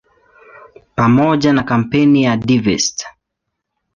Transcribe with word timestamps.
Pamoja 0.95 1.53
na 1.53 1.63
kampeni 1.63 2.23
ya 2.23 2.37
"Divest! 2.37 3.05